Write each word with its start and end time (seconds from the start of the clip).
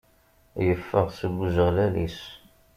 Yeffeɣ-d 0.65 1.11
seg 1.19 1.33
ujeɣlal-is. 1.43 2.19